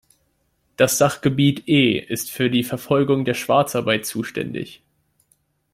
Das 0.77 0.97
Sachgebiet 0.97 1.67
E 1.69 1.99
ist 1.99 2.31
für 2.31 2.49
die 2.49 2.63
Verfolgung 2.63 3.23
der 3.23 3.35
Schwarzarbeit 3.35 4.03
zuständig. 4.07 4.81